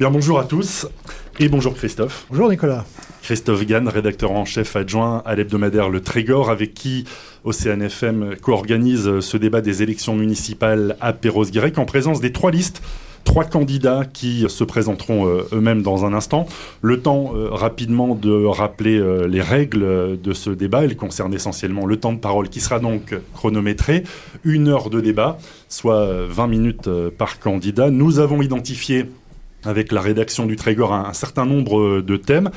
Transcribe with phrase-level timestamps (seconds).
[0.00, 0.86] Bien, bonjour à tous
[1.38, 2.24] et bonjour Christophe.
[2.30, 2.86] Bonjour Nicolas.
[3.20, 7.04] Christophe Gann, rédacteur en chef adjoint à l'hebdomadaire Le Trégor, avec qui
[7.44, 12.80] OCNFM co-organise ce débat des élections municipales à Perros-Guirec en présence des trois listes
[13.24, 16.46] trois candidats qui se présenteront euh, eux-mêmes dans un instant.
[16.82, 20.84] Le temps euh, rapidement de rappeler euh, les règles de ce débat.
[20.84, 24.04] Il concerne essentiellement le temps de parole qui sera donc chronométré.
[24.44, 25.38] Une heure de débat,
[25.68, 27.90] soit 20 minutes par candidat.
[27.90, 29.06] Nous avons identifié
[29.64, 32.50] avec la rédaction du Trégor un certain nombre de thèmes.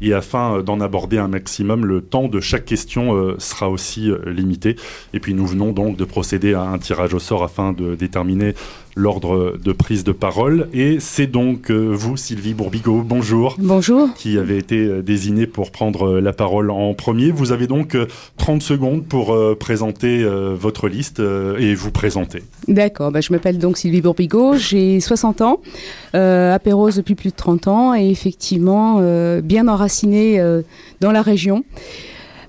[0.00, 4.74] Et afin d'en aborder un maximum, le temps de chaque question sera aussi limité.
[5.12, 8.54] Et puis nous venons donc de procéder à un tirage au sort afin de déterminer
[8.96, 10.68] l'ordre de prise de parole.
[10.72, 13.56] Et c'est donc euh, vous, Sylvie Bourbigo, bonjour.
[13.58, 14.08] Bonjour.
[14.14, 17.30] Qui avez été euh, désignée pour prendre euh, la parole en premier.
[17.30, 17.96] Vous avez donc
[18.36, 22.42] 30 secondes pour présenter votre liste et vous présenter.
[22.68, 25.60] D'accord, bah, je m'appelle donc Sylvie Bourbigo, j'ai 60 ans,
[26.12, 29.00] à Pérouse depuis plus de 30 ans et effectivement
[29.40, 30.42] bien enracinée
[31.00, 31.64] dans la région.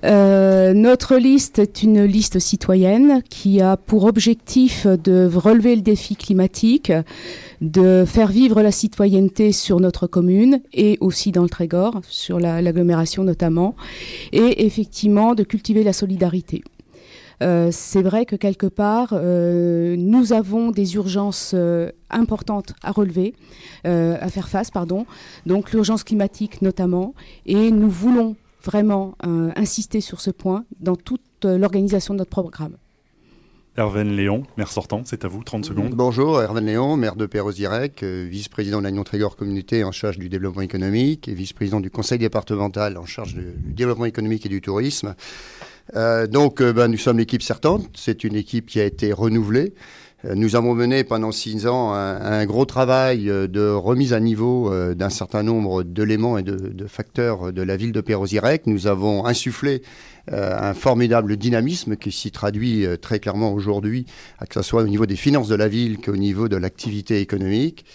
[0.05, 6.15] Euh, notre liste est une liste citoyenne qui a pour objectif de relever le défi
[6.15, 6.91] climatique,
[7.61, 13.23] de faire vivre la citoyenneté sur notre commune et aussi dans le Trégor, sur l'agglomération
[13.23, 13.75] notamment,
[14.31, 16.63] et effectivement de cultiver la solidarité.
[17.43, 21.55] Euh, c'est vrai que quelque part, euh, nous avons des urgences
[22.11, 23.33] importantes à relever,
[23.85, 25.07] à faire face, pardon.
[25.47, 27.15] Donc l'urgence climatique notamment,
[27.47, 32.31] et nous voulons vraiment euh, insister sur ce point dans toute euh, l'organisation de notre
[32.31, 32.77] programme.
[33.77, 35.93] Herven Léon, maire sortant, c'est à vous, 30 secondes.
[35.93, 40.29] Bonjour, Herven Léon, maire de Perros-Direct, euh, vice-président de l'Agnon Trégor Communauté en charge du
[40.29, 45.13] développement économique et vice-président du conseil départemental en charge du développement économique et du tourisme.
[46.29, 49.73] donc, ben, nous sommes l'équipe sortante, c'est une équipe qui a été renouvelée.
[50.33, 54.95] Nous avons mené pendant six ans un, gros travail euh, de remise à niveau euh,
[54.95, 58.65] d'un certain nombre d'éléments et de, facteurs de la ville de Perros-Irec.
[58.65, 59.81] Nous avons insufflé
[60.31, 64.05] un formidable dynamisme qui s'y traduit très clairement aujourd'hui,
[64.49, 67.85] que ce soit au niveau des finances de la ville qu'au niveau de l'activité économique.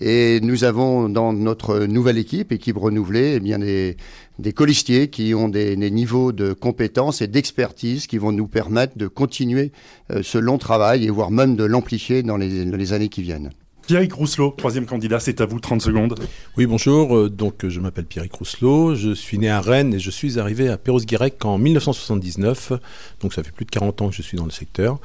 [0.00, 3.96] Et nous avons dans notre nouvelle équipe, équipe renouvelée, eh bien des,
[4.38, 9.06] des colistiers qui ont des, niveaux de compétences et d'expertise qui vont nous permettre de
[9.06, 9.72] continuer
[10.10, 13.50] euh, ce long travail et voire même de l'amplifier dans les, années qui viennent.
[13.86, 16.18] Pierrick Rousselot, troisième candidat, c'est à vous, 30 secondes.
[16.56, 17.16] Oui, bonjour.
[17.16, 18.96] Euh, donc, je m'appelle Pierrick Rousselot.
[18.96, 22.72] Je suis né à Rennes et je suis arrivé à Perros-Guirec en 1979.
[23.20, 24.98] Donc, ça fait plus de 40 ans que je suis dans le secteur.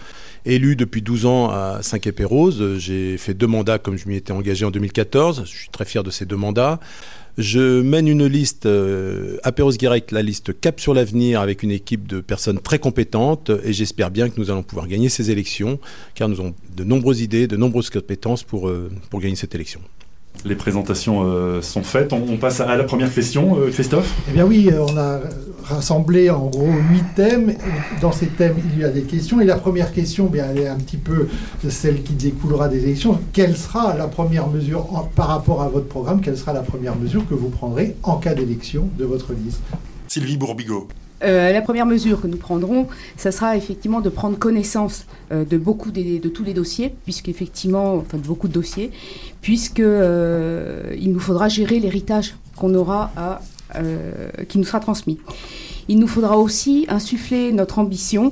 [0.46, 4.66] Élu depuis 12 ans à Saint-Quay-Pérouse, j'ai fait deux mandats comme je m'y étais engagé
[4.66, 5.44] en 2014.
[5.46, 6.80] Je suis très fier de ces deux mandats.
[7.38, 12.19] Je mène une liste euh, Perros-Guirec, la liste Cap sur l'avenir, avec une équipe de
[12.19, 15.80] personnes très compétentes, et j'espère bien que nous allons pouvoir gagner ces élections,
[16.14, 19.81] car nous avons de nombreuses idées, de nombreuses compétences pour, euh, pour gagner cette élection.
[20.44, 22.13] Les présentations euh, sont faites.
[22.13, 24.16] On, passe à la première question, euh, Christophe.
[24.29, 25.19] Eh bien oui, euh, on a
[25.63, 27.53] rassemblé en gros huit thèmes.
[28.02, 29.40] Dans ces thèmes, il y a des questions.
[29.40, 31.28] Et la première question, bien, elle est un petit peu
[31.69, 33.19] celle qui découlera des élections.
[33.34, 36.22] Quelle sera la première mesure par rapport à votre programme?
[36.22, 39.62] Quelle sera la première mesure que vous prendrez en cas d'élection de votre liste?
[40.08, 40.88] Sylvie Bourbigo.
[41.24, 42.88] Euh, la première mesure que nous prendrons,
[43.18, 48.18] ça sera effectivement de prendre connaissance euh, de beaucoup de tous les dossiers, puisqu'effectivement, enfin
[48.18, 48.92] de beaucoup de dossiers,
[49.42, 53.42] puisque euh, il nous faudra gérer l'héritage qu'on aura à,
[54.50, 55.18] qui nous sera transmis.
[55.88, 58.32] Il nous faudra aussi insuffler notre ambition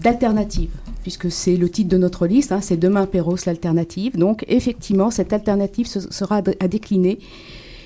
[0.00, 0.70] d'alternative
[1.02, 4.18] puisque c'est le titre de notre liste, hein, c'est Demain Perros l'alternative.
[4.18, 7.20] Donc effectivement, cette alternative sera à décliner,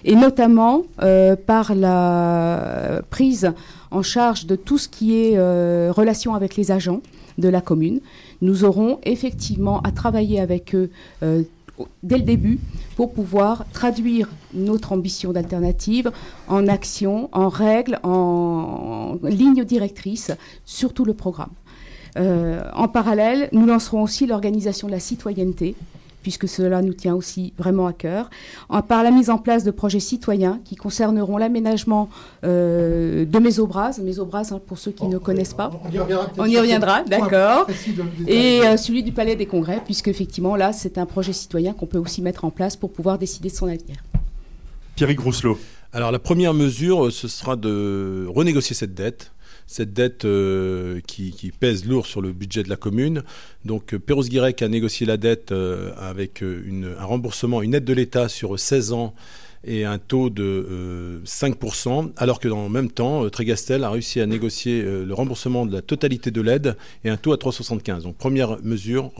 [0.05, 0.83] et notamment
[1.47, 3.53] par la prise
[3.91, 7.03] en charge de tout ce qui est euh, relation avec les agents
[7.38, 8.00] de la commune.
[8.43, 10.91] Nous aurons effectivement à travailler avec eux
[11.22, 11.43] euh,
[12.03, 12.59] dès le début
[12.97, 16.12] pour pouvoir traduire notre ambition d'alternative
[16.49, 20.31] en action, en règles, en, ligne directrice
[20.65, 21.50] sur tout le programme.
[22.19, 25.75] Euh, en parallèle, nous lancerons aussi l'organisation de la citoyenneté,
[26.22, 28.31] puisque cela nous tient aussi vraiment à cœur,
[28.88, 32.08] par la mise en place de projets citoyens qui concerneront l'aménagement
[32.44, 35.70] euh, de Mésobras, Mésobras hein, pour ceux qui ne connaissent pas.
[36.38, 37.67] On y reviendra, d'accord.
[38.26, 41.87] Et euh, celui du Palais des Congrès, puisque effectivement là, c'est un projet citoyen qu'on
[41.87, 43.96] peut aussi mettre en place pour pouvoir décider de son avenir.
[44.96, 45.58] Pierre Grousselot.
[45.93, 49.32] Alors la première mesure, euh, ce sera de renégocier cette dette
[49.70, 53.22] cette dette euh, qui, pèse lourd sur le budget de la commune.
[53.64, 58.28] Donc euh, Perros-Guirec a négocié la dette euh, avec un remboursement, une aide de l'État
[58.28, 59.14] sur 16 ans
[59.62, 64.26] et un taux de 5%, alors que dans le même temps, Trégastel a réussi à
[64.26, 68.05] négocier le remboursement de la totalité de l'aide et un taux à 3,75.
[68.05, 69.12] Donc première mesure,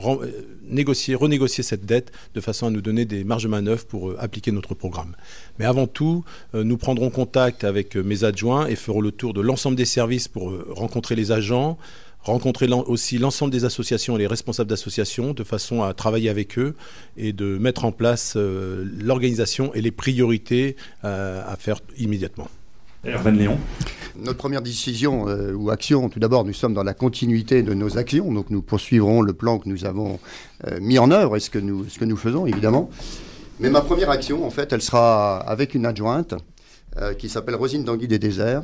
[0.71, 4.51] négocier, renégocier cette dette de façon à nous donner des marges de manœuvre pour appliquer
[4.51, 5.15] notre programme.
[5.59, 6.23] Mais avant tout,
[6.53, 10.53] nous prendrons contact avec mes adjoints et ferons le tour de l'ensemble des services pour
[10.69, 11.77] rencontrer les agents,
[12.23, 16.75] rencontrer aussi l'ensemble des associations et les responsables d'associations de façon à travailler avec eux
[17.17, 22.47] et de mettre en place euh, l'organisation et les priorités euh, à faire immédiatement.
[23.05, 23.57] Erwan Léon.
[24.17, 27.97] Notre première décision euh, ou action, tout d'abord, nous sommes dans la continuité de nos
[27.97, 30.19] actions, donc nous poursuivrons le plan que nous avons
[30.79, 32.89] mis en œuvre et ce que, nous, ce que nous faisons, évidemment.
[33.59, 36.35] Mais ma première action, en fait, elle sera avec une adjointe
[37.17, 38.63] qui s'appelle Rosine Dangui des Déserts,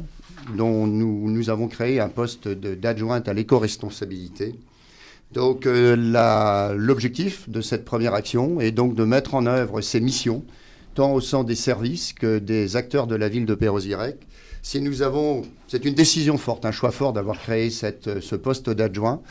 [0.55, 4.55] dont nous, nous avons créé un poste d'adjointe à l'éco-responsabilité.
[5.33, 10.43] Donc euh, l'objectif de cette première action est donc de mettre en œuvre ces missions,
[10.97, 14.17] tant au sein des services que des acteurs de la ville de Perros-Guirec.
[14.63, 19.21] Si nous avons, c'est une décision forte, un choix fort d'avoir créé ce poste d'adjoint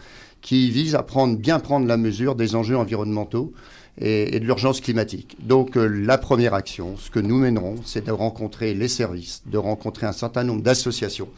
[0.43, 1.05] qui vise à
[1.37, 3.53] bien prendre la mesure des enjeux environnementaux
[3.99, 5.37] et, de l'urgence climatique.
[5.41, 9.59] Donc euh, la première action, ce que nous mènerons, c'est de rencontrer les services, de
[9.59, 11.31] rencontrer un certain nombre d'associations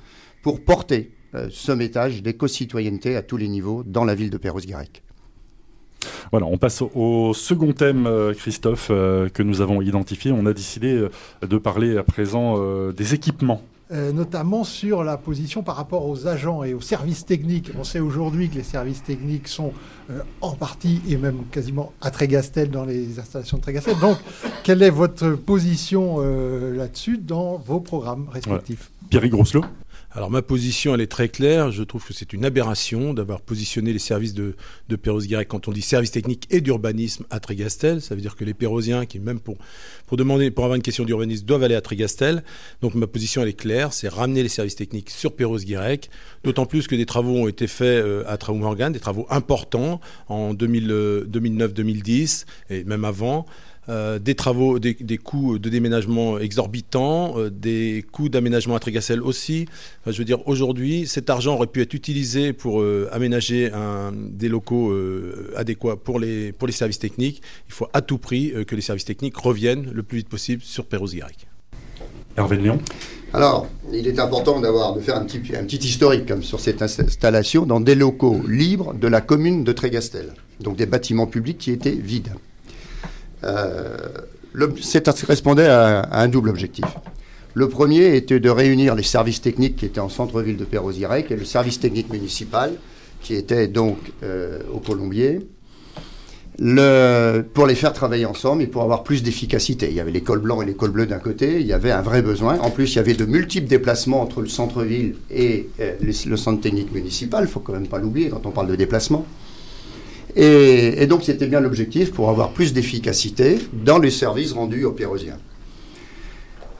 [0.43, 5.03] pour porter euh, ce message d'éco-citoyenneté à tous les niveaux dans la ville de Perros-Guirec.
[6.31, 10.33] Voilà, on passe au second thème, euh, Christophe, que nous avons identifié.
[10.33, 11.07] On a décidé
[11.43, 12.57] de parler à présent
[12.93, 17.71] des équipements euh, notamment sur la position par rapport aux agents et aux services techniques.
[17.79, 19.73] On sait aujourd'hui que les services techniques sont
[20.11, 23.99] euh, en partie et même quasiment à Trégastel dans les installations de Trégastel.
[23.99, 24.19] Donc,
[24.63, 28.91] quelle est votre position euh, là-dessus dans vos programmes respectifs?
[29.09, 29.65] Pierre Grosselot
[30.19, 31.71] alors ma position, elle est très claire.
[31.71, 34.57] Je trouve que c'est une aberration d'avoir positionné les services de,
[34.89, 38.03] de Perros-Guirec quand on dit services techniques et d'urbanisme à Trégastel.
[38.03, 39.59] Ça veut dire que les Pérosiens, qui même pour,
[40.17, 42.43] demander, pour avoir une question d'urbanisme, doivent aller à Trégastel.
[42.83, 46.11] Donc ma position, est claire, c'est ramener les services techniques sur Perros-Guirec.
[46.43, 50.53] D'autant plus que des travaux ont été faits euh, à Traumorgan, des travaux importants en
[50.53, 53.47] 2009-2010 euh, et même avant.
[53.89, 59.67] Euh, des travaux, des, coûts de déménagement exorbitants, euh, des coûts d'aménagement à Trégassel aussi.
[60.07, 63.71] je veux dire, aujourd'hui, cet argent aurait pu être utilisé pour euh, aménager
[64.13, 64.95] des locaux
[65.57, 67.43] adéquats pour les, pour les services techniques.
[67.69, 70.85] Il faut à tout prix que les services techniques reviennent le plus vite possible sur
[70.85, 71.47] Perros-Guirec.
[72.37, 72.79] Hervé Lyon
[73.35, 76.81] alors, il est important d'avoir de faire un petit, un petit historique comme sur cette
[76.81, 81.71] installation dans des locaux libres de la commune de Trégastel, donc des bâtiments publics qui
[81.71, 82.33] étaient vides.
[83.45, 83.97] Euh,
[84.81, 86.85] ça correspondait à, un double objectif.
[87.55, 91.37] Le premier était de réunir les services techniques qui étaient en centre-ville de Perros-Guirec et
[91.37, 92.73] le service technique municipal
[93.21, 95.41] qui était donc euh, au Colombier,
[97.55, 99.89] pour les faire travailler ensemble et pour avoir plus d'efficacité.
[99.91, 102.21] Il y avait l'école blanc et l'école bleue d'un côté, il y avait un vrai
[102.21, 102.59] besoin.
[102.59, 106.61] En plus, il y avait de multiples déplacements entre le centre-ville et euh, le centre
[106.61, 109.25] technique municipal, il faut quand même pas l'oublier quand on parle de déplacement.
[110.41, 115.39] Et, donc c'était bien l'objectif pour avoir plus d'efficacité dans les services rendus aux Pérosiens.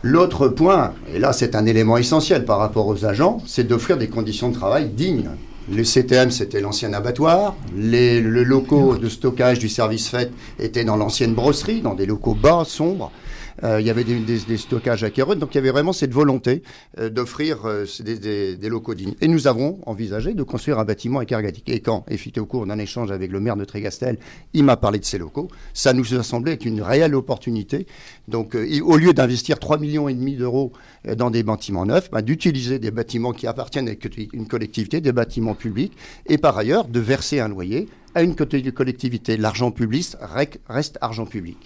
[0.03, 4.07] L'autre point, et là c'est un élément essentiel par rapport aux agents, c'est d'offrir des
[4.07, 5.31] conditions de travail dignes.
[5.71, 7.57] Les CTM, c'était l'ancien abattoir.
[7.77, 12.63] Les, locaux de stockage du service fait étaient dans l'ancienne brosserie, dans des locaux bas,
[12.65, 13.11] sombres.
[13.65, 16.63] Euh, il y avait des, stockages à donc il y avait vraiment cette volonté
[16.99, 19.15] euh, d'offrir euh, des, locaux dignes.
[19.21, 21.69] Et nous avons envisagé de construire un bâtiment écargatique.
[21.69, 24.19] Et quand, et au cours d'un échange avec le maire de Trégastel,
[24.53, 27.87] il m'a parlé de ces locaux, ça nous a semblé être une réelle opportunité.
[28.29, 30.73] Donc, au lieu d'investir 3 millions et demi d'euros
[31.17, 33.93] dans des bâtiments neufs, bah, d'utiliser des bâtiments qui appartiennent à
[34.33, 35.97] une collectivité, des bâtiments publics,
[36.27, 39.37] et par ailleurs de verser un loyer à une collectivité.
[39.37, 40.17] L'argent public
[40.69, 41.59] reste argent public.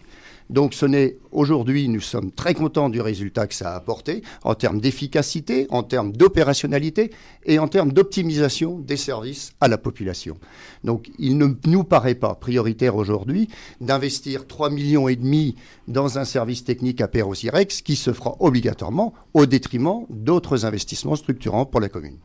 [0.53, 4.55] Donc ce n'est aujourd'hui, nous sommes très contents du résultat que ça a apporté en
[4.55, 7.11] termes d'efficacité, en termes d'opérationnalité
[7.47, 10.37] et en termes d'optimisation des services à la population.
[10.85, 13.49] Donc il ne nous paraît pas prioritaire aujourd'hui
[13.81, 15.57] d'investir 3 millions et demi
[15.89, 21.65] dans un service technique à Perros-Irex qui se fera obligatoirement au détriment d'autres investissements structurants
[21.65, 22.19] pour la commune.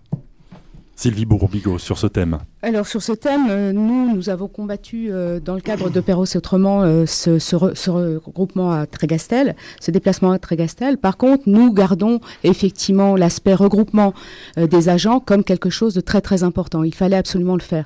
[0.99, 5.39] Sylvie Bourbigo, sur ce thème Alors, sur ce thème, euh, nous, nous avons combattu, euh,
[5.39, 10.39] dans le cadre de Perros et Autrement, euh, ce, regroupement à Trégastel, ce déplacement à
[10.39, 10.97] Trégastel.
[10.97, 14.15] Par contre, nous gardons effectivement l'aspect regroupement
[14.57, 16.83] des agents comme quelque chose de très, très important.
[16.83, 17.85] Il fallait absolument le faire.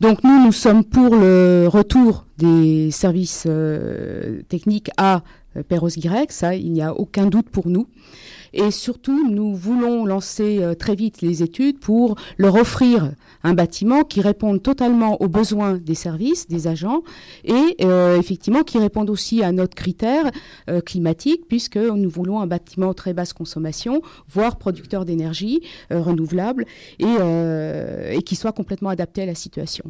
[0.00, 3.46] Donc, nous, nous sommes pour le retour des services
[4.48, 5.22] techniques à
[5.68, 6.32] Perros-Guirec.
[6.32, 7.86] Ça, il n'y a aucun doute pour nous.
[8.56, 13.12] Et surtout, nous voulons lancer très vite les études pour leur offrir
[13.44, 17.02] un bâtiment qui réponde totalement aux besoins des services, des agents,
[17.44, 17.76] et
[18.18, 20.30] effectivement qui réponde aussi à notre critère
[20.84, 25.60] climatique, puisque nous voulons un bâtiment très basse consommation, voire producteur d'énergie
[25.90, 26.64] renouvelable,
[26.98, 29.84] et, qui soit complètement adapté à la situation.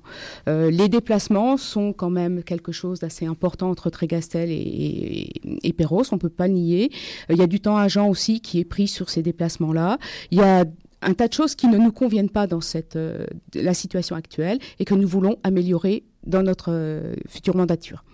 [0.47, 6.21] les déplacements sont quand même quelque chose d'assez important entre Trégastel et, Perros, on ne
[6.21, 6.91] peut pas nier.
[7.31, 9.99] Euh, il y a du temps agent aussi qui est pris sur ces déplacements-là.
[10.31, 10.65] Il y a
[11.03, 12.61] un tas de choses qui ne nous conviennent pas dans
[12.97, 18.05] euh, la situation actuelle et que nous voulons améliorer dans notre euh, future mandature.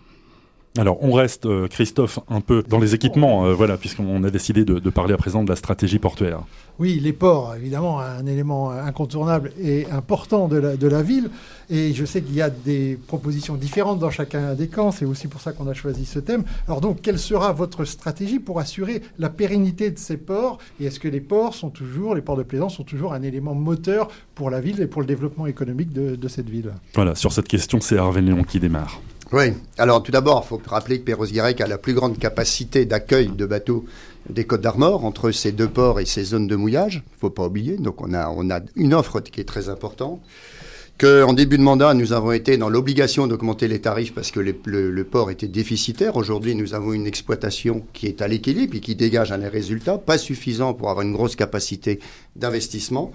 [0.78, 4.90] Alors, on reste, Christophe, un peu dans les équipements, voilà, puisqu'on a décidé de, de,
[4.90, 6.40] parler à présent de la stratégie portuaire.
[6.78, 11.28] Oui, les ports, évidemment, un élément incontournable et important de la, de la ville.
[11.68, 14.90] Et je sais qu'il y a des propositions différentes dans chacun des camps.
[14.90, 16.44] C'est aussi pour ça qu'on a choisi ce thème.
[16.66, 20.58] Alors donc, quelle sera votre stratégie pour assurer la pérennité de ces ports?
[20.80, 23.54] Et est-ce que les ports sont toujours, les ports de plaisance sont toujours un élément
[23.54, 26.72] moteur pour la ville et pour le développement économique de, de cette ville?
[26.94, 29.00] Voilà, sur cette question, c'est Hervé Léon qui démarre.
[29.32, 33.28] Oui, alors tout d'abord, il faut rappeler que Perros-Guirec a la plus grande capacité d'accueil
[33.28, 33.86] de bateaux
[34.28, 36.96] des Côtes d'Armor, entre ces deux ports et ces zones de mouillage.
[36.96, 37.78] Il ne faut pas oublier.
[37.78, 40.20] Donc on a, une offre qui est très importante.
[40.98, 45.04] Qu'en début de mandat, nous avons été dans l'obligation d'augmenter les tarifs parce que le,
[45.04, 46.16] port était déficitaire.
[46.16, 50.18] Aujourd'hui, nous avons une exploitation qui est à l'équilibre et qui dégage un résultat, pas
[50.18, 52.00] suffisant pour avoir une grosse capacité
[52.36, 53.12] d'investissement.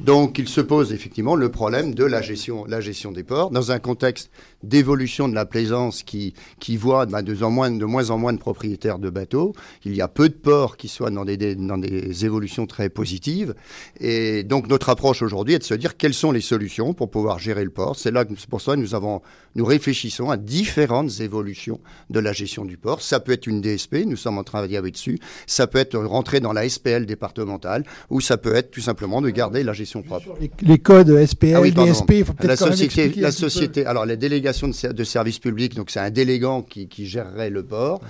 [0.00, 3.72] Donc il se pose effectivement le problème de la gestion, la gestion des ports dans
[3.72, 4.30] un contexte
[4.62, 9.54] d'évolution de la plaisance qui, qui voit de, moins, en moins de propriétaires de bateaux.
[9.84, 13.56] Il y a peu de ports qui soient dans des, dans des évolutions très positives.
[13.98, 17.40] Et donc notre approche aujourd'hui est de se dire quelles sont les solutions pour pouvoir
[17.40, 17.96] gérer le port.
[17.96, 19.20] C'est là que pour ça nous avons,
[19.56, 23.02] nous réfléchissons à différentes évolutions de la gestion du port.
[23.02, 25.18] Ça peut être une DSP, nous sommes en train de travailler dessus.
[25.48, 29.30] Ça peut être rentrer dans la SPL départementale ou ça peut être tout simplement de
[29.30, 30.36] garder la gestion propre.
[30.62, 33.86] Les, codes SPL, ah DSP, il faut peut-être la société, la société.
[33.86, 38.00] Alors les délégations de, de service public, donc c'est un délégant qui, gérerait le port,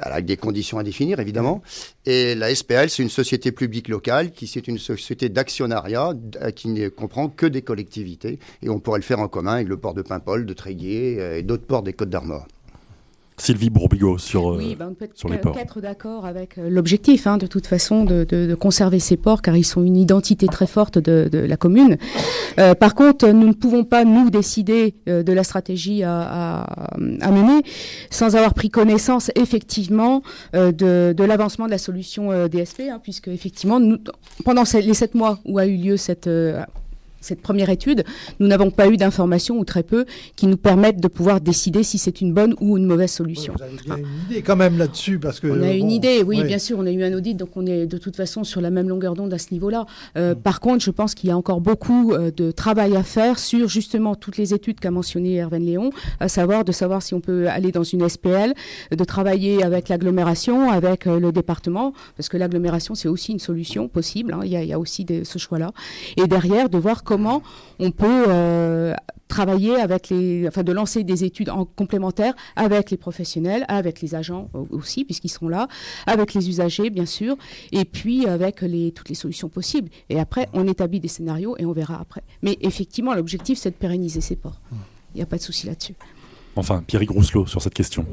[0.00, 1.62] avec des conditions à définir évidemment.
[2.06, 6.12] Et la SPL, c'est une société publique locale qui c'est une société d'actionnariat
[6.42, 8.38] euh, qui ne comprend que des collectivités.
[8.62, 11.38] Et on pourrait le faire en commun avec le port de Paimpol, de Tréguier euh,
[11.38, 12.46] et d'autres ports des Côtes d'Armor.
[13.38, 15.58] Sylvie Bourbigo sur, euh, oui, ben, on peut sur les ports.
[15.58, 19.42] être d'accord avec euh, l'objectif, hein, de toute façon, de, de, de, conserver ces ports,
[19.42, 21.98] car ils sont une identité très forte de, de la commune.
[22.58, 26.96] Euh, par contre, nous ne pouvons pas, nous, décider euh, de la stratégie à, à,
[27.20, 27.62] à, mener
[28.10, 30.22] sans avoir pris connaissance, effectivement,
[30.54, 33.98] de, de l'avancement de la solution DSP, hein, puisque, effectivement, nous,
[34.44, 36.28] pendant les sept mois où a eu lieu cette
[37.26, 38.04] cette première étude,
[38.40, 40.06] nous n'avons pas eu d'informations ou très peu
[40.36, 43.54] qui nous permettent de pouvoir décider si c'est une bonne ou une mauvaise solution.
[43.56, 46.58] vous avez une idée quand même là-dessus parce que on a une idée, oui, bien
[46.58, 48.88] sûr, on a eu un audit, donc on est de toute façon sur la même
[48.88, 49.86] longueur d'onde à ce niveau-là.
[50.16, 50.36] Euh, mm.
[50.36, 53.68] Par contre, je pense qu'il y a encore beaucoup euh, de travail à faire sur
[53.68, 55.90] justement toutes les études qu'a mentionné Hervé Léon,
[56.20, 58.54] à savoir de savoir si on peut aller dans une SPL,
[58.90, 63.88] de travailler avec l'agglomération, avec euh, le département, parce que l'agglomération c'est aussi une solution
[63.88, 64.32] possible.
[64.32, 65.72] Hein, il, y a, il, y a, aussi ce choix-là,
[66.16, 67.42] et derrière de voir comment comment
[67.78, 68.94] on peut euh,
[69.26, 74.14] travailler avec les, enfin de lancer des études en complémentaires avec les professionnels, avec les
[74.14, 75.66] agents aussi puisqu'ils sont là,
[76.06, 77.36] avec les usagers bien sûr,
[77.72, 79.88] et puis avec les, toutes les solutions possibles.
[80.10, 82.22] Et après, on établit des scénarios et on verra après.
[82.42, 84.60] Mais effectivement, l'objectif c'est de pérenniser ces ports.
[85.14, 85.94] Il n'y a pas de souci là-dessus.
[86.54, 88.04] Enfin, Pierre Grousselot sur cette question.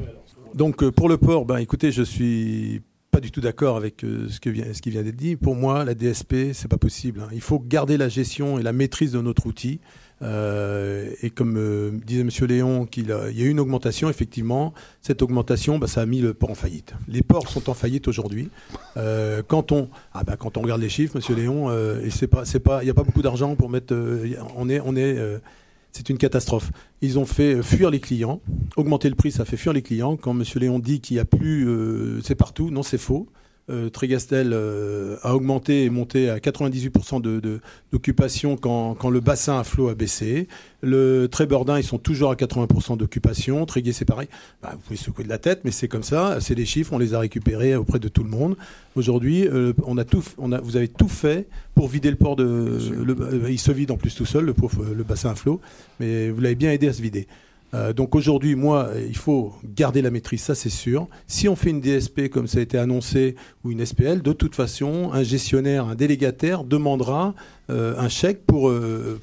[0.54, 2.80] Donc euh, pour le port, ben écoutez, je suis
[3.14, 5.36] pas du tout d'accord avec euh, ce, que vient, ce qui vient d'être dit.
[5.36, 7.20] Pour moi, la DSP, c'est pas possible.
[7.20, 7.28] Hein.
[7.32, 9.78] Il faut garder la gestion et la maîtrise de notre outil.
[10.22, 12.30] Euh, et comme euh, disait M.
[12.48, 14.74] Léon, qu'il il y a eu une augmentation, effectivement.
[15.00, 16.94] Cette augmentation, bah, ça a mis le port en faillite.
[17.06, 18.48] Les ports sont en faillite aujourd'hui.
[18.96, 21.36] quand on, ah bah, quand on regarde les chiffres, M.
[21.36, 23.94] Léon, il n'y a pas beaucoup d'argent pour mettre.
[24.56, 25.16] on est, on est
[25.94, 26.72] c'est une catastrophe.
[27.02, 28.40] Ils ont fait fuir les clients.
[28.76, 30.16] Augmenter le prix, ça fait fuir les clients.
[30.16, 30.44] Quand M.
[30.56, 33.28] Léon dit qu'il n'y a plus, euh, c'est partout, non, c'est faux.
[33.70, 37.22] Euh, Trégastel euh, a augmenté et monté à 98%
[37.92, 40.48] d'occupation quand, quand, le bassin à flot a baissé.
[40.82, 43.64] Le Trébordin, ils sont toujours à 80% d'occupation.
[43.64, 44.28] Tréguier, c'est pareil.
[44.62, 46.42] Bah, vous pouvez secouer de la tête, mais c'est comme ça.
[46.42, 48.56] C'est des chiffres, on les a récupérés auprès de tout le monde.
[48.96, 52.36] Aujourd'hui, euh, on a tout, on a, vous avez tout fait pour vider le port
[52.36, 52.78] de.
[53.02, 54.54] Le, il se vide en plus tout seul, le,
[54.94, 55.58] le bassin à flot,
[56.00, 57.26] mais vous l'avez bien aidé à se vider.
[57.74, 61.08] Euh, donc aujourd'hui, moi, il faut garder la maîtrise, ça c'est sûr.
[61.26, 64.54] Si on fait une DSP comme ça a été annoncé ou une SPL, de toute
[64.54, 67.34] façon, un gestionnaire, un délégataire demandera
[67.68, 68.72] un chèque pour,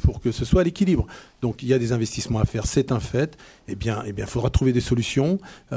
[0.02, 1.06] pour que ce soit à l'équilibre.
[1.42, 3.38] Donc il y a des investissements à faire, c'est un fait.
[3.68, 5.40] Eh bien, eh bien, il faudra trouver des solutions,
[5.72, 5.76] eh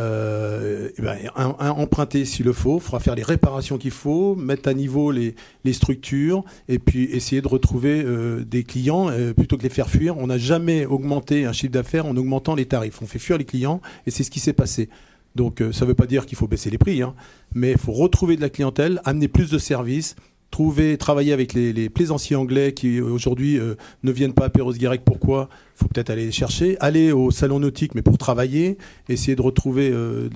[0.99, 5.11] bien, emprunter s'il le faut, il faudra faire les réparations qu'il faut, mettre à niveau
[5.11, 8.05] les, les, structures, et puis essayer de retrouver
[8.45, 10.17] des clients plutôt que les faire fuir.
[10.19, 13.01] On n'a jamais augmenté un chiffre d'affaires en augmentant les tarifs.
[13.03, 14.89] On fait fuir les clients, et c'est ce qui s'est passé.
[15.35, 17.15] Donc ça ne veut pas dire qu'il faut baisser les prix, hein,
[17.55, 20.15] mais il faut retrouver de la clientèle, amener plus de services,
[20.55, 25.05] trouver, travailler avec les, plaisanciers anglais qui aujourd'hui euh, ne viennent pas à Perros-Guirec.
[25.05, 25.49] Pourquoi?
[25.75, 26.77] Il faut peut-être aller les chercher.
[26.79, 30.29] Aller au salon nautique, mais pour travailler, essayer de retrouver, euh,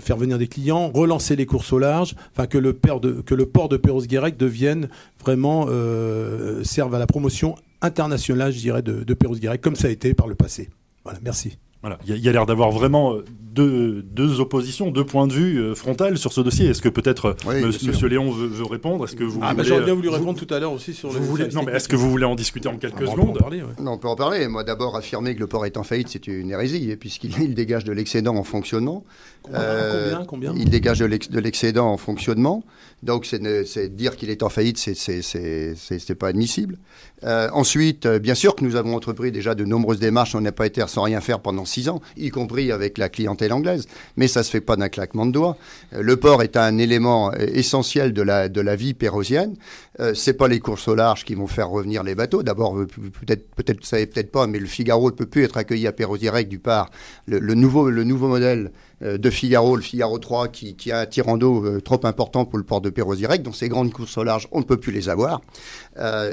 [0.00, 3.46] faire venir des clients, relancer les courses au large, enfin que le, de, que le
[3.46, 9.14] port de Perros-Guirec devienne vraiment euh, serve à la promotion internationale, je dirais, de, de
[9.14, 10.68] Perros-Guirec, comme ça a été par le passé.
[11.02, 11.56] Voilà, merci.
[11.82, 15.58] Voilà, il y, a, l'air d'avoir vraiment euh, deux, deux, oppositions, deux points de vue
[15.58, 16.66] euh, frontales sur ce dossier.
[16.66, 19.04] Est-ce que peut-être euh, Monsieur Léon veut, répondre?
[19.04, 21.18] Est-ce que vous ah, bah, j'aurais bien voulu répondre tout à l'heure aussi sur le.
[21.54, 23.38] non, mais est-ce que vous voulez en discuter en quelques ah, secondes?
[23.80, 24.46] Non, on peut en parler.
[24.46, 27.92] Moi, d'abord, affirmer que le port est en faillite, c'est une hérésie, puisqu'il dégage de
[27.92, 29.02] l'excédent en fonctionnement.
[29.44, 32.62] Combien, combien, Il dégage de l'excédent en fonctionnement.
[33.02, 36.78] Donc, c'est dire qu'il est en faillite, c'est pas admissible.
[37.24, 40.34] ensuite, bien sûr que nous avons entrepris déjà de nombreuses démarches.
[40.34, 43.52] On n'a pas été sans rien faire pendant six ans, y compris avec la clientèle
[43.52, 43.86] anglaise.
[44.16, 45.56] Mais ça se fait pas d'un claquement de doigts.
[45.94, 49.56] Euh, le port est un élément euh, essentiel de la, de la vie pérosienne.
[50.00, 52.42] Euh, c'est pas les courses au large qui vont faire revenir les bateaux.
[52.42, 55.92] D'abord, peut-être, peut-être, savez peut-être pas, mais le Figaro ne peut plus être accueilli à
[55.92, 56.90] Perros-Direct du part.
[57.26, 61.36] Le, nouveau, le nouveau modèle de Figaro, le Figaro 3, qui, qui a un tirant
[61.36, 63.44] d'eau trop important pour le port de Perros-Direct.
[63.44, 65.40] Donc ces grandes courses au large, on ne peut plus les avoir.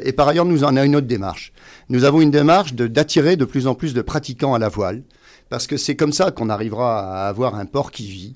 [0.04, 1.54] et par ailleurs, nous en avons une autre démarche.
[1.90, 5.04] Nous avons une démarche d'attirer de plus en plus de pratiquants à la voile
[5.50, 8.36] parce que c'est comme ça qu'on arrivera à avoir un port qui vit.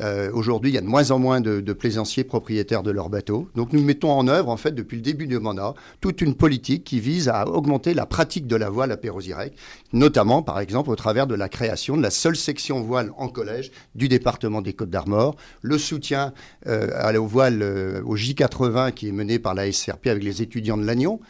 [0.00, 3.48] Euh, Aujourd'hui, il y a de moins en moins de, plaisanciers propriétaires de leurs bateaux.
[3.54, 6.84] Donc nous mettons en œuvre, en fait, depuis le début du mandat, toute une politique
[6.84, 9.54] qui vise à augmenter la pratique de la voile à Pérosirec,
[9.92, 13.70] notamment, par exemple, au travers de la création de la seule section voile en collège
[13.94, 16.32] du département des Côtes d'Armor, le soutien
[16.66, 20.76] euh, aux voiles, euh, au J80 qui est mené par la SRP avec les étudiants
[20.76, 21.20] de Lannion,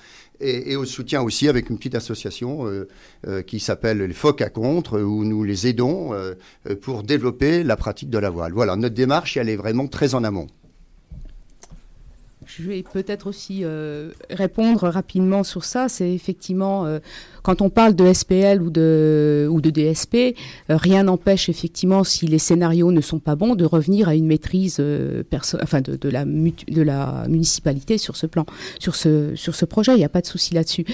[0.40, 2.88] et, au soutien aussi avec une petite association euh,
[3.26, 6.34] euh, qui s'appelle les Phoques à Contre, où nous les aidons euh,
[6.80, 8.52] pour développer la pratique de la voile.
[8.52, 10.46] Voilà, notre démarche, elle est vraiment très en amont.
[12.48, 13.62] Je vais peut-être aussi
[14.30, 15.88] répondre rapidement sur ça.
[15.88, 16.98] C'est effectivement
[17.48, 22.26] quand on parle de SPL ou de, ou de DSP, euh, rien n'empêche effectivement, si
[22.26, 25.22] les scénarios ne sont pas bons, de revenir à une maîtrise euh,
[25.62, 28.44] enfin de, de, la de la municipalité sur ce plan,
[28.78, 29.92] sur ce, sur ce projet.
[29.94, 30.84] Il n'y a pas de souci là-dessus.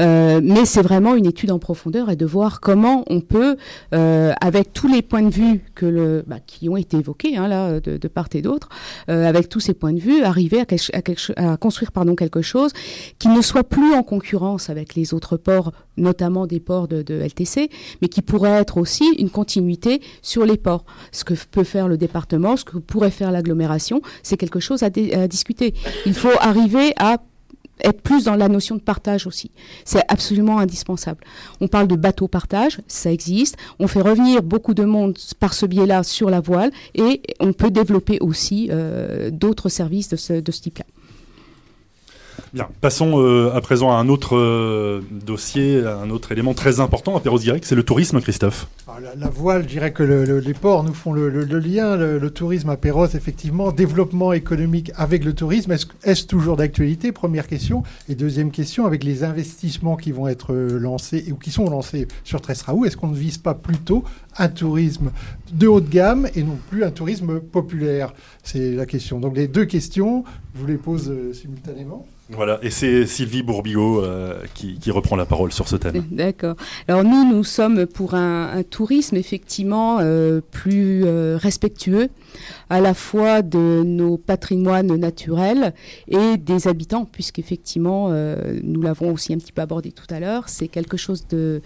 [0.00, 3.56] Euh, mais c'est vraiment une étude en profondeur et de voir comment on peut,
[3.92, 7.78] avec tous les points de vue que le, bah, qui ont été évoqués hein, là,
[7.78, 8.68] de, de, part et d'autre,
[9.06, 10.99] avec tous ces points de vue, arriver à, à,
[11.36, 12.72] à construire quelque chose
[13.18, 17.70] qui ne soit plus en concurrence avec les autres ports notamment des ports de, LTC,
[18.00, 20.84] mais qui pourrait être aussi une continuité sur les ports.
[21.12, 24.90] Ce que peut faire le département, ce que pourrait faire l'agglomération, c'est quelque chose à,
[24.90, 25.74] discuter.
[26.06, 27.18] Il faut arriver à
[27.84, 29.50] être plus dans la notion de partage aussi.
[29.84, 31.24] C'est absolument indispensable.
[31.60, 33.56] On parle de bateau partage, ça existe.
[33.78, 37.70] On fait revenir beaucoup de monde par ce biais-là sur la voile et on peut
[37.70, 40.84] développer aussi euh, d'autres services de ce, de ce type-là.
[42.52, 47.16] Bien, passons euh, à présent à un autre euh, dossier, un autre élément très important
[47.16, 48.66] à Perros Direct, c'est le tourisme, Christophe.
[48.88, 52.76] Ah, la, voile, je dirais que les ports nous font le, lien, le, tourisme à
[52.76, 57.12] Perros, effectivement, développement économique avec le tourisme, est-ce toujours d'actualité?
[57.12, 57.84] Première question.
[58.08, 62.40] Et deuxième question, avec les investissements qui vont être lancés ou qui sont lancés sur
[62.40, 64.02] Tresraou, est-ce qu'on ne vise pas plutôt
[64.38, 65.12] un tourisme
[65.52, 68.12] de haut de gamme et non plus un tourisme populaire?
[68.42, 69.20] C'est la question.
[69.20, 72.06] Donc les deux questions, je vous les pose euh, simultanément.
[72.32, 76.04] Voilà, et c'est Sylvie Bourbigo euh, qui, reprend la parole sur ce thème.
[76.10, 76.54] D'accord.
[76.86, 82.08] Alors nous, nous sommes pour un, tourisme effectivement euh, plus euh, respectueux
[82.68, 85.74] à la fois de nos patrimoines naturels
[86.08, 88.10] et des habitants, puisqu'effectivement,
[88.62, 91.62] nous l'avons aussi un petit peu abordé tout à l'heure, c'est quelque chose de,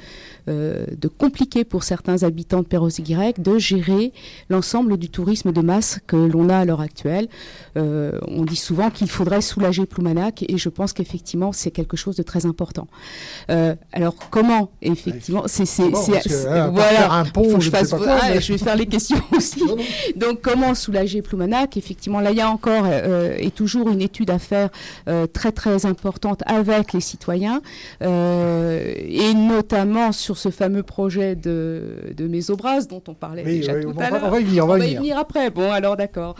[0.46, 4.12] de compliqué pour certains habitants de perros y de gérer
[4.48, 7.28] l'ensemble du tourisme de masse que l'on a à l'heure actuelle.
[7.76, 12.22] on dit souvent qu'il faudrait soulager Ploumanac et je pense qu'effectivement c'est quelque chose de
[12.22, 12.87] très important.
[13.50, 19.62] Euh, alors comment effectivement c'est voilà un pont, je, je vais faire les questions aussi.
[20.16, 21.76] Donc comment soulager Ploumanac?
[21.76, 24.70] Effectivement là il y a encore euh, et toujours une étude à faire
[25.09, 27.61] euh, très très importante avec les citoyens
[28.00, 34.11] et notamment sur ce fameux projet de de Mésobras dont on parlait déjà tout à
[34.11, 34.23] l'heure.
[34.25, 35.51] On va y venir, on va y venir après.
[35.51, 36.35] Bon alors d'accord.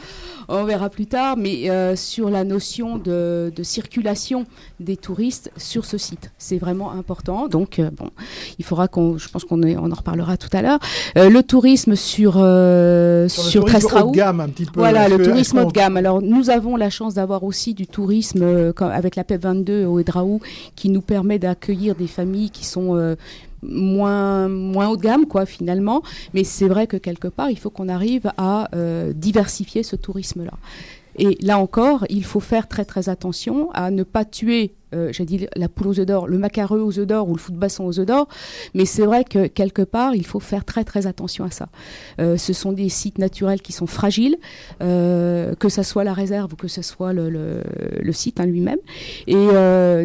[0.49, 4.47] on verra plus tard, mais euh, sur la notion de, circulation
[4.81, 6.33] des touristes sur ce site.
[6.39, 7.49] C'est vraiment important.
[7.49, 8.11] Donc, euh, bon,
[8.59, 10.79] il faudra qu'on, je pense qu'on on en reparlera tout à l'heure.
[11.17, 14.81] Euh, le tourisme sur, sur, sur haut de gamme, un petit peu.
[14.81, 15.97] Voilà, le tourisme haut de gamme.
[15.97, 20.41] Alors, nous avons la chance d'avoir aussi du tourisme avec la PEP 22 au Edraou
[20.77, 23.17] qui nous permet d'accueillir des familles qui sont
[23.69, 26.03] moins, moins haut de gamme, quoi, finalement.
[26.33, 30.53] Mais c'est vrai que quelque part, il faut qu'on arrive à euh, diversifier ce tourisme-là.
[31.17, 35.25] Et là encore, il faut faire très très attention à ne pas tuer euh, j'ai
[35.25, 37.85] dit la poule aux œufs d'or, le macareux aux œufs d'or ou le foot basson
[37.85, 38.29] aux œufs d'or,
[38.75, 41.69] mais c'est vrai que quelque part, il faut faire très très attention à ça.
[42.21, 44.37] Euh, ce sont des sites naturels qui sont fragiles,
[44.83, 47.63] euh, que ce soit la réserve ou que ce soit le,
[48.13, 48.79] site en lui-même.
[49.27, 49.49] Et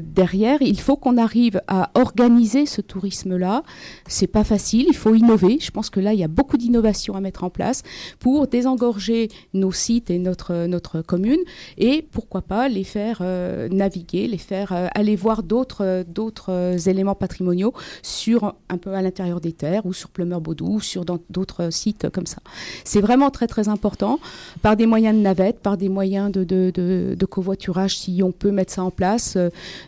[0.01, 3.61] derrière, il faut qu'on arrive à organiser ce tourisme-là.
[4.07, 5.59] C'est pas facile, il faut innover.
[5.61, 7.83] Je pense que là, il y a beaucoup d'innovations à mettre en place
[8.19, 11.39] pour désengorger nos sites et notre, notre commune
[11.77, 13.21] et pourquoi pas les faire
[13.69, 16.03] naviguer, les faire aller voir d'autres euh,
[16.49, 21.05] euh, éléments patrimoniaux sur un peu à l'intérieur des terres ou sur Plumeur-Baudou ou sur
[21.05, 22.37] d'autres sites comme ça.
[22.83, 24.19] C'est vraiment très très important
[24.61, 28.51] par des moyens de navette, par des moyens de, de, de, covoiturage si on peut
[28.51, 29.37] mettre ça en place,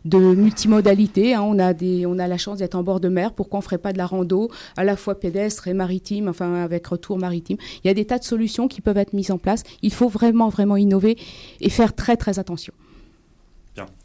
[0.06, 1.34] de multimodalité.
[1.34, 1.42] Hein.
[1.42, 3.34] on, a des, on a la chance d'être en bord de mer.
[3.34, 6.54] Pourquoi on ne ferait pas de la rando à la fois pédestre et maritime, enfin
[6.56, 7.58] avec retour maritime?
[7.84, 9.64] Il y a des tas de solutions qui peuvent être mises en place.
[9.82, 11.18] Il faut vraiment vraiment innover
[11.60, 12.74] et faire très très attention.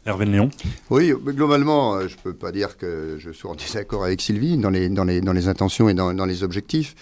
[0.05, 0.49] Hervé Léon
[0.89, 4.57] Oui, globalement, euh, je ne peux pas dire que je sois en désaccord avec Sylvie
[4.57, 6.95] dans les, dans les, dans les intentions et dans, dans les objectifs.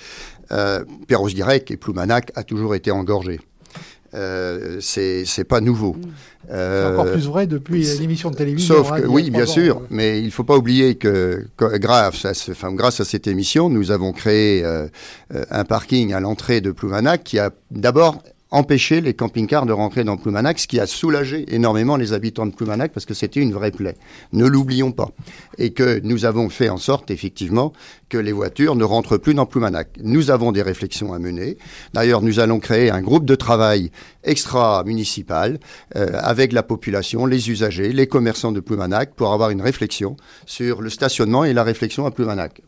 [0.52, 3.40] Euh, Perros-Guirec et Ploumanac a toujours été engorgé.
[4.16, 5.94] Euh, c'est pas nouveau.
[5.94, 6.02] Mmh.
[6.52, 8.76] Euh, c'est encore plus vrai depuis l'émission de télévision.
[8.76, 12.72] Sauf que, oui, bien sûr, mais il ne faut pas oublier que, grâce, à, enfin,
[12.72, 14.88] grâce à cette émission, nous avons créé euh,
[15.50, 20.18] un parking à l'entrée de Ploumanac qui a d'abord empêcher les camping-cars de rentrer dans
[20.18, 23.72] Ploumanac, ce qui a soulagé énormément les habitants de Ploumanac parce que c'était une vraie
[23.72, 23.96] plaie.
[24.34, 25.10] Ne l'oublions pas.
[25.58, 27.74] Et que nous avons fait en sorte, effectivement,
[28.08, 29.90] que les voitures ne rentrent plus dans Ploumanac.
[30.02, 31.58] Nous avons des réflexions à mener.
[31.94, 33.92] D'ailleurs, nous allons créer un groupe de travail
[34.24, 35.60] extra-municipal
[35.96, 40.82] euh, avec la population, les usagers, les commerçants de Ploumanac pour avoir une réflexion sur
[40.82, 42.62] le stationnement et la réflexion à Ploumanac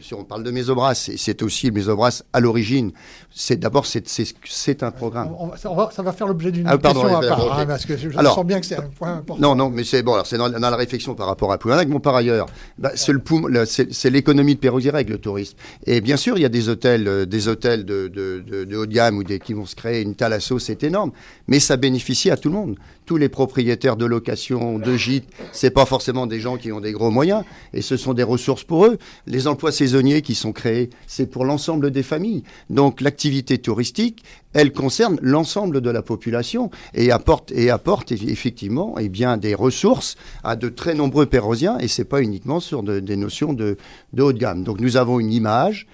[0.00, 2.92] si on parle de Mésobras, c'est aussi Mésobras à l'origine.
[3.30, 5.34] C'est d'abord c'est un programme.
[5.56, 8.60] ça, va, faire l'objet d'une ah, question à part, hein, parce que je, sens bien
[8.60, 9.40] que c'est un point important.
[9.40, 10.14] Non, non, mais c'est bon.
[10.14, 11.84] Alors c'est dans, la réflexion par rapport à Poulain.
[11.84, 12.46] Bon, par ailleurs,
[12.78, 15.56] bah, c'est l'économie de Pérosirec, le tourisme.
[15.86, 18.92] Et bien sûr, il y a des hôtels, euh, des hôtels de, de, haut de
[18.92, 21.12] gamme ou des qui vont se créer une thalasso, c'est énorme.
[21.48, 22.76] Mais ça bénéficie à tout le monde.
[23.04, 26.92] Tous les propriétaires de location, de gîtes, c'est pas forcément des gens qui ont des
[26.92, 28.98] gros moyens, et ce sont des ressources pour eux.
[29.26, 32.44] Les emplois saisonniers qui sont créés, c'est pour l'ensemble des familles.
[32.70, 39.08] Donc l'activité touristique, elle concerne l'ensemble de la population et apporte, et apporte effectivement eh
[39.08, 43.52] bien, des ressources à de très nombreux Pérosiens et c'est pas uniquement sur des notions
[43.52, 43.76] de,
[44.18, 44.64] haut de gamme.
[44.64, 45.86] Donc nous avons une image.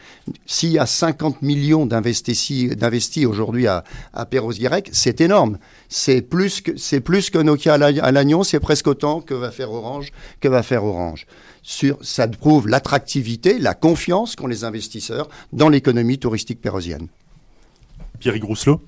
[0.46, 5.58] S'il y a 50 millions d'investis aujourd'hui à, à Perros-Guirec, c'est énorme.
[5.88, 10.12] C'est plus que, plus que Nokia à l'Agnon, c'est presque autant que va faire Orange,
[10.40, 11.26] que va faire Orange.
[11.62, 17.08] Sur, ça prouve l'attractivité, la confiance qu'ont les investisseurs dans l'économie touristique pérosienne.
[18.18, 18.80] Pierre Grousselot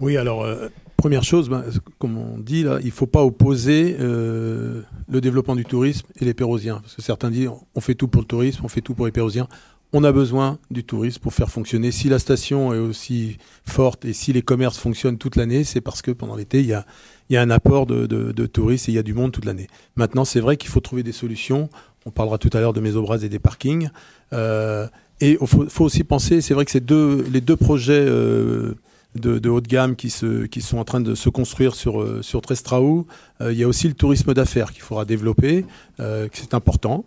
[0.00, 1.64] Oui, alors, euh, première chose, ben,
[1.98, 6.24] comme on dit là, il ne faut pas opposer euh, le développement du tourisme et
[6.24, 6.80] les Pérosiens.
[6.80, 9.12] Parce que certains disent on fait tout pour le tourisme, on fait tout pour les
[9.12, 9.48] Pérosiens.
[9.92, 11.92] On a besoin du tourisme pour faire fonctionner.
[11.92, 16.02] Si la station est aussi forte et si les commerces fonctionnent toute l'année, c'est parce
[16.02, 16.74] que pendant l'été, il y
[17.36, 19.68] a, un apport de, touristes et il y a du monde toute l'année.
[19.94, 21.70] Maintenant, c'est vrai qu'il faut trouver des solutions.
[22.04, 23.88] On parlera tout à l'heure de Mésobras et des parkings.
[24.32, 24.88] Euh,
[25.20, 28.74] et il faut, aussi penser, c'est vrai que deux, les deux projets euh,
[29.14, 33.06] de, haut de gamme qui sont en train de se construire sur, euh, sur Trestraou,
[33.40, 35.64] euh, il y a aussi le tourisme d'affaires qu'il faudra développer,
[35.98, 37.04] c'est important.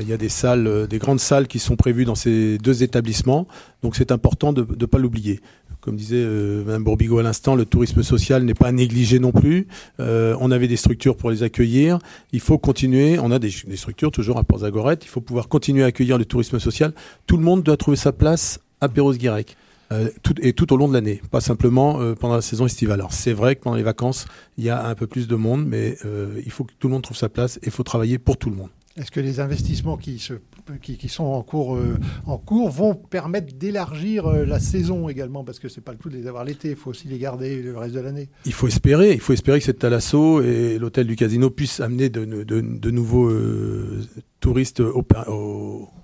[0.00, 3.48] il y a des salles, des grandes salles qui sont prévues dans ces deux établissements,
[3.82, 5.40] donc c'est important de ne pas l'oublier.
[5.88, 9.68] Comme disait euh, Mme Bourbigo à l'instant, le tourisme social n'est pas négligé non plus.
[10.00, 11.98] Euh, on avait des structures pour les accueillir.
[12.32, 13.18] Il faut continuer.
[13.18, 15.06] On a des, structures toujours à Port Zagorette.
[15.06, 16.92] Il faut pouvoir continuer à accueillir le tourisme social.
[17.26, 19.56] Tout le monde doit trouver sa place à Perros-Guirec.
[19.92, 20.10] Euh,
[20.42, 23.00] et tout au long de l'année, pas simplement pendant la saison estivale.
[23.00, 24.26] Alors c'est vrai que pendant les vacances,
[24.58, 25.96] il y a un peu plus de monde, mais
[26.44, 28.50] il faut que tout le monde trouve sa place et il faut travailler pour tout
[28.50, 28.68] le monde.
[28.98, 30.34] Est-ce que les investissements qui se
[30.76, 35.58] qui, sont en cours, euh, en cours vont permettre d'élargir euh, la saison également, parce
[35.58, 37.76] que c'est pas le tout de les avoir l'été, il faut aussi les garder le
[37.76, 38.28] reste de l'année.
[38.44, 42.08] Il faut espérer, il faut espérer que cette Thalasso et l'hôtel du Casino puissent amener
[42.08, 44.04] de, nouveaux euh,
[44.40, 44.82] touristes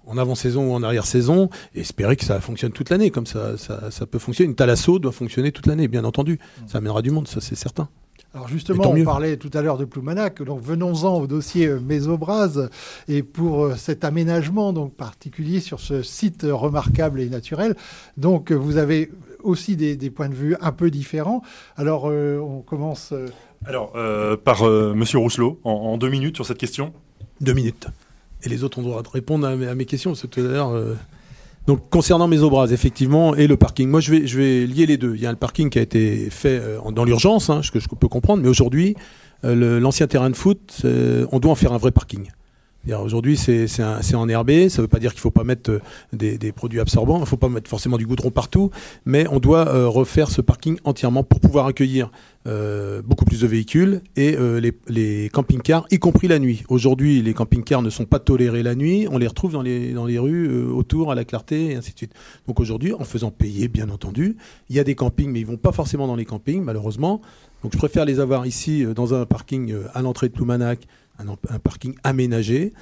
[0.07, 3.90] en avant-saison ou en arrière-saison, et espérer que ça fonctionne toute l'année, comme ça, ça,
[3.90, 4.50] ça, peut fonctionner.
[4.50, 6.38] Une Thalasso doit fonctionner toute l'année, bien entendu.
[6.66, 7.88] Ça amènera du monde, ça c'est certain.
[8.34, 12.58] Alors justement, on parlait tout à l'heure de Ploumanac, donc venons-en au dossier euh, Mésobras
[13.06, 17.76] et pour euh, cet aménagement donc particulier sur ce site remarquable et naturel.
[18.16, 19.12] Donc vous avez
[19.44, 21.42] aussi des, points de vue un peu différents.
[21.76, 23.14] Alors euh, on commence.
[23.66, 23.92] Alors
[24.42, 26.92] par Monsieur Rousselot en, deux minutes sur cette question.
[27.40, 27.86] Deux minutes.
[28.42, 30.12] Et les autres ont droit de répondre à mes, questions.
[30.14, 30.72] Tout à l'heure.
[31.66, 35.14] Donc concernant mes obras, effectivement, et le parking, moi je vais, lier les deux.
[35.14, 37.81] Il y a le parking qui a été fait euh, dans l'urgence, hein, ce que
[37.81, 38.96] je peux comprendre, mais aujourd'hui,
[39.44, 40.83] euh, l'ancien terrain de foot,
[41.33, 42.29] on doit en faire un vrai parking.
[42.92, 44.68] Aujourd'hui, c'est enherbé.
[44.68, 45.80] Ça ne veut pas dire qu'il ne faut pas mettre euh,
[46.12, 47.16] des, produits absorbants.
[47.16, 48.70] Il ne faut pas mettre forcément du goudron partout.
[49.06, 52.10] Mais on doit euh, refaire ce parking entièrement pour pouvoir accueillir
[52.46, 54.36] euh, beaucoup plus de véhicules et
[54.88, 56.64] les, camping-cars, y compris la nuit.
[56.68, 59.06] Aujourd'hui, les camping-cars ne sont pas tolérés la nuit.
[59.10, 61.96] On les retrouve dans les, dans les rues autour, à la clarté, et ainsi de
[61.96, 62.12] suite.
[62.46, 64.36] Donc aujourd'hui, en faisant payer, bien entendu,
[64.68, 67.22] il y a des campings, mais ils ne vont pas forcément dans les campings, malheureusement.
[67.62, 70.86] Donc je préfère les avoir ici, dans un parking à l'entrée de Ploumanac,
[71.18, 72.72] un, parking aménagé.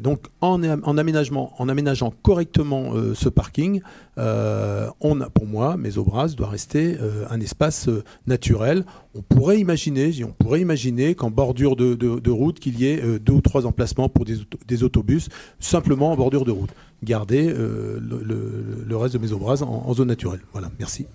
[0.00, 0.62] Donc en,
[0.98, 3.82] aménageant correctement euh, ce parking,
[4.16, 7.90] euh, on a, pour moi, Mésobras doit rester euh, un espace
[8.26, 8.84] naturel.
[9.14, 13.40] On pourrait imaginer, on pourrait imaginer qu'en bordure de, route, qu'il y ait deux ou
[13.42, 15.28] trois emplacements pour des, autobus,
[15.60, 16.70] simplement en bordure de route.
[17.02, 20.40] Garder le, reste de Mésobras en, en zone naturelle.
[20.52, 21.06] Voilà, merci.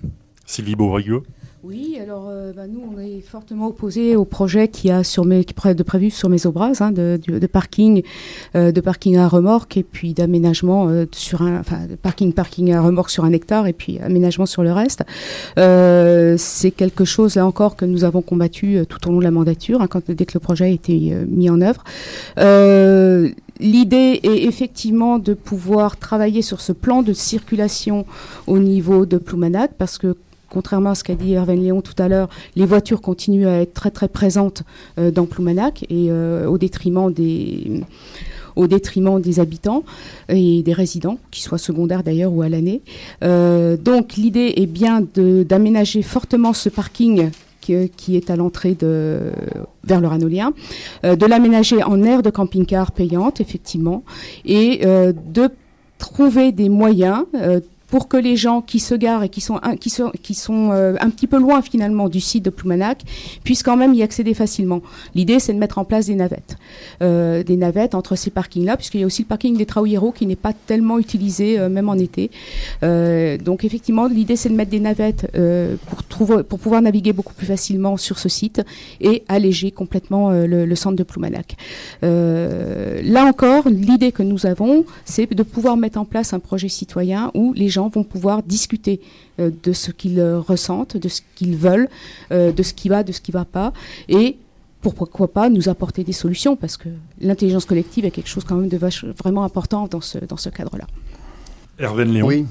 [0.47, 1.23] Sylvie Beaubrigo
[1.63, 5.43] oui, alors euh, bah, nous, on est fortement opposés au projet qui a sur mes,
[5.43, 8.03] de prévu sur mes obras hein, de, parking,
[8.55, 12.81] euh, de parking à remorque et puis d'aménagement euh, sur un, enfin, parking, parking à
[12.81, 15.03] remorque sur un hectare et puis aménagement sur le reste.
[15.57, 19.81] c'est quelque chose là encore que nous avons combattu tout au long de la mandature,
[19.81, 21.83] hein, quand, dès que le projet a été mis en œuvre.
[23.59, 28.05] L'idée est effectivement de pouvoir travailler sur ce plan de circulation
[28.45, 30.15] au niveau de Ploumanac parce que
[30.49, 33.73] contrairement à ce qu'a dit Hervé Léon tout à l'heure, les voitures continuent à être
[33.73, 34.63] très très présentes
[34.97, 37.83] euh, dans Ploumanac et euh, au détriment des
[38.55, 39.83] au détriment des habitants
[40.29, 42.81] et des résidents, qu'ils soient secondaires d'ailleurs ou à l'année.
[43.23, 47.29] Euh, donc l'idée est bien d'aménager fortement ce parking
[47.61, 50.53] qui, est à l'entrée vers le Ranolien,
[51.03, 54.03] de l'aménager en aire de camping-car payante effectivement,
[54.43, 55.49] et de
[55.99, 57.25] trouver des moyens
[57.87, 60.71] pour que les gens qui se garent et qui sont, un, qui sont, qui sont
[60.71, 63.03] euh, un petit peu loin finalement du site de Ploumanac
[63.43, 64.81] puissent quand même y accéder facilement.
[65.15, 66.57] L'idée, c'est de mettre en place des navettes.
[67.01, 70.25] Euh, des navettes entre ces parkings-là, puisqu'il y a aussi le parking des Traouilleros qui
[70.25, 72.31] n'est pas tellement utilisé, euh, même en été.
[72.83, 75.31] Euh, donc effectivement, l'idée, c'est de mettre des navettes
[75.87, 78.61] pour, trouver, pour pouvoir naviguer beaucoup plus facilement sur ce site
[79.01, 81.55] et alléger complètement le, centre de Ploumanac.
[82.01, 87.31] là encore, l'idée que nous avons, c'est de pouvoir mettre en place un projet citoyen
[87.33, 88.99] où les gens vont pouvoir discuter
[89.39, 91.89] euh, de ce qu'ils euh, ressentent, de ce qu'ils veulent,
[92.31, 93.73] euh, de ce qui va, de ce qui ne va pas,
[94.09, 94.37] et
[94.81, 98.69] pourquoi pas nous apporter des solutions, parce que l'intelligence collective est quelque chose quand même
[98.69, 98.79] de
[99.17, 100.87] vraiment important dans ce, dans ce cadre-là.
[101.79, 102.27] Hervé Léon.
[102.27, 102.45] Oui.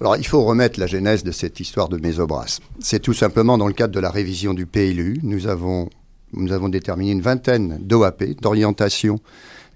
[0.00, 2.58] Alors, il faut remettre la genèse de cette histoire de Mésobras.
[2.80, 5.20] C'est tout simplement dans le cadre de la révision du PLU.
[5.22, 5.90] Nous avons,
[6.32, 9.18] nous avons déterminé une vingtaine d'OAP, d'orientation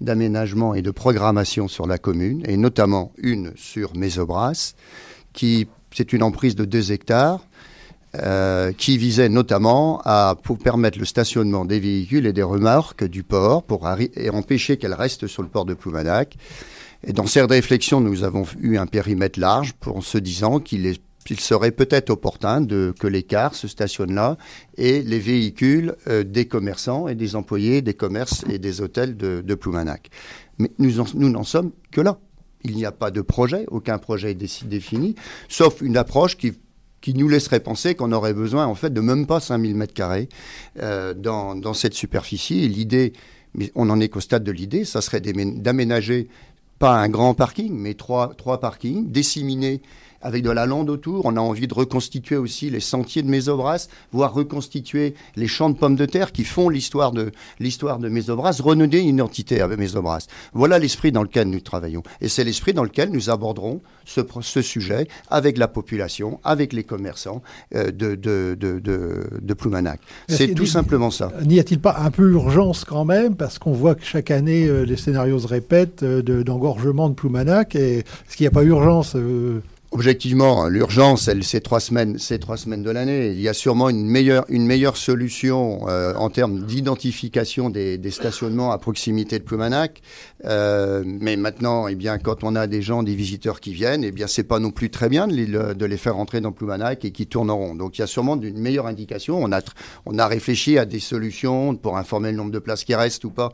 [0.01, 4.75] d'aménagement et de programmation sur la commune, et notamment une sur Mésobras,
[5.33, 7.47] qui c'est une emprise de 2 hectares,
[8.23, 13.63] euh, qui visait notamment à permettre le stationnement des véhicules et des remorques du port
[13.63, 16.37] pour et empêcher qu'elles restent sur le port de Ploumanac.
[17.07, 20.87] Et dans cette réflexion, nous avons eu un périmètre large pour en se disant qu'il
[20.87, 24.37] est il serait peut-être opportun que les cars se stationnent là
[24.77, 29.43] et les véhicules euh, des commerçants et des employés des commerces et des hôtels de,
[29.45, 30.11] de Ploumanac.
[30.59, 32.19] Mais nous, n'en sommes que là.
[32.65, 35.15] Il n'y a pas de projet, aucun projet est défini,
[35.49, 39.39] sauf une approche qui nous laisserait penser qu'on aurait besoin en fait de même pas
[39.39, 40.29] 5000 mètres carrés
[40.81, 42.65] euh, dans, cette superficie.
[42.65, 43.13] Et l'idée,
[43.77, 46.29] on en est qu'au stade de l'idée, ça serait d'aménager
[46.79, 49.81] pas un grand parking, mais trois, trois parkings disséminés
[50.27, 51.25] avec de la lande autour.
[51.25, 55.77] On a envie de reconstituer aussi les sentiers de Mésobras, voire reconstituer les champs de
[55.77, 60.27] pommes de terre qui font l'histoire de l'histoire de Mésobras, renouer une identité avec Mésobras.
[60.53, 62.03] Voilà l'esprit dans lequel nous travaillons.
[62.21, 66.83] Et c'est l'esprit dans lequel nous aborderons ce, ce, sujet avec la population, avec les
[66.83, 67.43] commerçants
[67.75, 70.01] euh, de, de, de, de, de Ploumanac.
[70.29, 71.33] C'est tout simplement ça.
[71.45, 73.37] N'y a-t-il pas un peu urgence quand même?
[73.37, 77.77] Parce qu'on voit que chaque année, euh, les scénarios se répètent euh, d'engorgement de, Ploumanac.
[77.77, 79.61] Et est-ce qu'il n'y a pas urgence euh
[79.97, 83.29] Objectivement, l'urgence, elle, c'est trois semaines, c'est trois semaines de l'année.
[83.29, 88.11] Il y a sûrement une meilleure, une meilleure solution euh, en termes d'identification des, des,
[88.11, 90.03] stationnements à proximité de Ploumanac.
[90.45, 94.13] Euh, mais maintenant, eh bien, quand on a des gens, des visiteurs qui viennent, eh
[94.13, 97.27] bien, c'est pas non plus très bien de les, faire entrer dans Ploumanac et qui
[97.27, 97.75] tourneront.
[97.75, 99.43] Donc, il y a sûrement une meilleure indication.
[99.43, 99.61] On a,
[100.05, 103.31] on a réfléchi à des solutions pour informer le nombre de places qui restent ou
[103.31, 103.53] pas.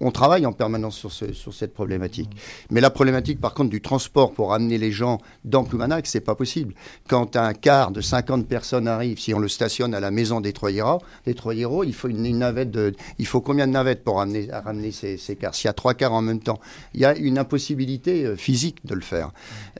[0.00, 2.30] On travaille en permanence sur, sur cette problématique.
[2.70, 6.34] Mais la problématique, par contre, du transport pour amener les gens dans Ploumanac, c'est pas
[6.34, 6.74] possible.
[7.08, 10.52] Quand un quart de 50 personnes arrive, si on le stationne à la maison des
[10.52, 14.48] Troyera, des Troyero, il faut une, navette de, il faut combien de navettes pour ramener,
[14.50, 16.60] ramener ces, ces S'il y a trois quarts temps,
[16.94, 19.30] il y a une impossibilité euh, physique de le faire.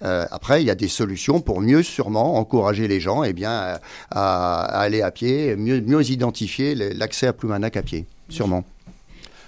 [0.03, 3.81] Euh, après, il y a des solutions pour mieux, sûrement, encourager les gens, eh à,
[4.11, 8.65] aller à pied, mieux, mieux identifier l'accès à Ploumanac à pied, sûrement.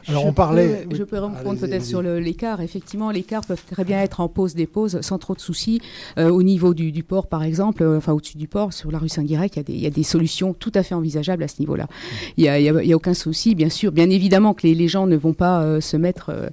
[0.09, 0.87] Alors je on parlait.
[0.89, 2.61] Peux, je peux répondre peut-être sur l'écart.
[2.61, 5.81] Effectivement, les cars peuvent très bien être en pause dépose sans trop de soucis.
[6.19, 8.99] Euh, au niveau du, du, port, par exemple, euh, enfin au-dessus du port, sur la
[8.99, 11.89] rue Saint-Guirec, il, il, y a des solutions tout à fait envisageables à ce niveau-là.
[12.37, 13.93] Il n'y a, aucun souci, bien sûr.
[13.93, 16.49] Bien évidemment que les, les gens ne vont pas euh, se mettre euh,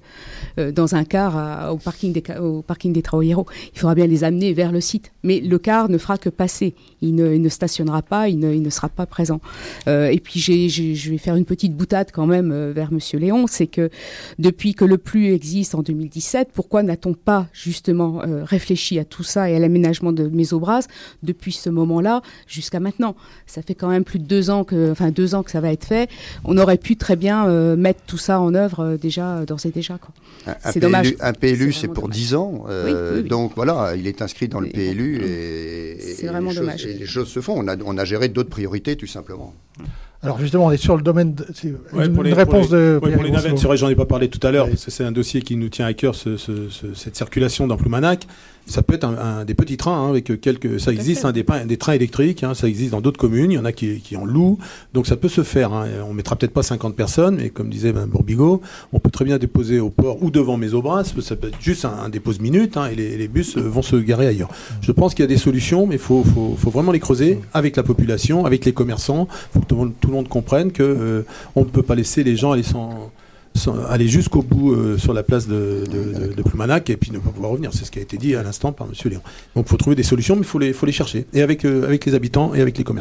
[0.60, 3.02] euh, dans un car à, au parking des au parking des.
[3.12, 5.12] Il faudra bien les amener vers le site.
[5.24, 6.74] Mais le car ne fera que passer.
[7.02, 9.42] Il ne, il ne stationnera pas, il ne, il ne, sera pas présent.
[9.88, 13.90] et puis je vais faire une petite boutade quand même vers Monsieur Léon c'est que
[14.40, 19.24] depuis que le plus existe en 2017, pourquoi n'a-t-on pas justement euh, réfléchi à tout
[19.24, 20.88] ça et à l'aménagement de Mésobras
[21.24, 23.16] depuis ce moment-là jusqu'à maintenant?
[23.48, 25.72] Ça fait quand même plus de deux ans que, enfin deux ans que ça va
[25.72, 26.10] être fait.
[26.44, 29.72] On aurait pu très bien euh, mettre tout ça en œuvre euh, déjà d'ores et
[29.72, 30.00] déjà.
[30.66, 31.16] C'est dommage.
[31.20, 33.24] Un PLU, c'est pour dix ans, oui, oui, oui.
[33.24, 36.86] donc voilà, il est inscrit dans le PLU et, c'est vraiment dommage.
[36.86, 37.54] et les choses se font.
[37.58, 39.54] On a, on a géré d'autres priorités tout simplement.
[40.24, 41.46] Alors justement, on est sur le domaine de
[41.94, 43.00] ouais, une, pour les, réponse pour les, de.
[43.02, 44.92] Ouais, pour les navettes, c'est vrai, j'en ai pas parlé tout à l'heure, parce que
[44.92, 48.28] c'est un dossier qui nous tient à cœur, ce, ce, ce, cette circulation dans Ploumanac.
[48.68, 50.80] Ça peut être un, un, des petits trains hein, avec quelques.
[50.80, 52.44] Ça existe, hein, des, des, trains électriques.
[52.44, 53.52] Hein, ça existe dans d'autres communes.
[53.52, 54.58] Il y en a qui, qui en louent.
[54.94, 55.72] Donc ça peut se faire.
[56.08, 58.62] On mettra peut-être pas 50 personnes, mais comme disait Mme Bourbigo,
[58.94, 61.14] on peut très bien déposer au port ou devant Mésobras.
[61.22, 64.28] Ça peut être juste un, un dépose minute et les, les, bus vont se garer
[64.28, 64.50] ailleurs.
[64.82, 67.40] Je pense qu'il y a des solutions, mais il faut, faut, faut, vraiment les creuser
[67.54, 69.28] avec la population, avec les commerçants.
[69.32, 71.84] Il faut que tout le, monde, tout le monde comprenne que euh, on ne peut
[71.84, 73.12] pas laisser les gens aller sans
[73.90, 75.84] aller jusqu'au bout euh, sur la place de,
[76.36, 77.72] de, Ploumanac et puis ne pas pouvoir revenir.
[77.74, 78.94] C'est ce qui a été dit à l'instant par M.
[79.10, 79.22] Léon.
[79.56, 81.26] Donc il faut trouver des solutions, mais il faut les, faut les chercher.
[81.34, 83.00] Et avec, euh, avec les habitants et avec les commerçants.